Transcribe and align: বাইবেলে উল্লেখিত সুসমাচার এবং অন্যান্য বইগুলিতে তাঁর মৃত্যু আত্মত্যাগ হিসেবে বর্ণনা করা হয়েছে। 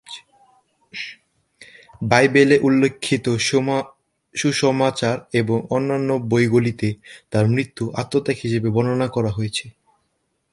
বাইবেলে 2.01 2.55
উল্লেখিত 2.59 3.25
সুসমাচার 4.35 5.15
এবং 5.33 5.57
অন্যান্য 5.69 6.09
বইগুলিতে 6.31 6.87
তাঁর 7.31 7.45
মৃত্যু 7.47 7.83
আত্মত্যাগ 7.95 8.37
হিসেবে 8.43 8.67
বর্ণনা 8.69 9.07
করা 9.07 9.31
হয়েছে। 9.31 9.65